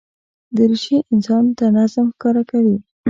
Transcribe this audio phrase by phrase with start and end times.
[0.55, 2.77] دریشي انسان ته نظم ښکاره کوي.